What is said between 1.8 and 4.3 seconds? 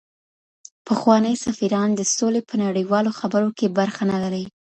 د سولي په نړیوالو خبرو کي برخه نه